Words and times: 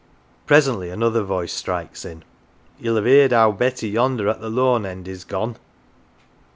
Presently 0.47 0.89
another 0.89 1.21
voice 1.21 1.53
strikes 1.53 2.05
in:" 2.05 2.23
Ye'll 2.79 2.95
have 2.95 3.05
heerd 3.05 3.33
owd 3.33 3.59
Betty 3.59 3.87
yonder 3.89 4.29
at 4.29 4.41
the 4.41 4.49
lone 4.49 4.83
end 4.83 5.07
is 5.07 5.23
gone 5.23 5.57